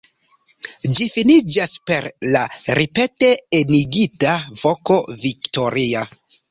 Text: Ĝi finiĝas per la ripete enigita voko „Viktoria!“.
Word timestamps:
Ĝi 0.99 1.05
finiĝas 1.17 1.75
per 1.91 2.09
la 2.37 2.43
ripete 2.81 3.31
enigita 3.61 4.35
voko 4.67 5.03
„Viktoria!“. 5.29 6.09